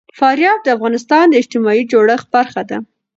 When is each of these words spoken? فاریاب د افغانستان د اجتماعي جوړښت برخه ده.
فاریاب 0.19 0.59
د 0.63 0.67
افغانستان 0.75 1.25
د 1.29 1.33
اجتماعي 1.41 1.83
جوړښت 1.91 2.27
برخه 2.35 2.61
ده. 2.69 2.77